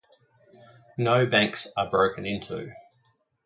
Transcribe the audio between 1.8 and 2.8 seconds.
broken into.